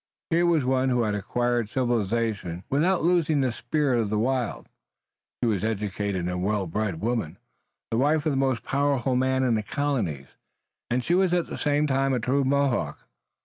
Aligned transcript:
Here 0.31 0.47
was 0.47 0.65
one 0.65 0.89
who 0.89 1.03
had 1.03 1.13
acquired 1.13 1.69
civilization 1.69 2.63
without 2.71 3.03
losing 3.03 3.41
the 3.41 3.51
spirit 3.51 3.99
of 3.99 4.09
the 4.09 4.17
wild. 4.17 4.67
She 5.43 5.47
was 5.47 5.63
an 5.63 5.69
educated 5.69 6.27
and 6.27 6.43
well 6.43 6.65
bred 6.65 6.99
woman, 7.01 7.37
the 7.91 7.97
wife 7.97 8.25
of 8.25 8.31
the 8.31 8.35
most 8.35 8.63
powerful 8.63 9.15
man 9.15 9.43
in 9.43 9.53
the 9.53 9.61
colonies, 9.61 10.29
and 10.89 11.03
she 11.03 11.13
was 11.13 11.35
at 11.35 11.45
the 11.45 11.55
same 11.55 11.85
time 11.85 12.13
a 12.13 12.19
true 12.19 12.43
Mohawk. 12.43 13.07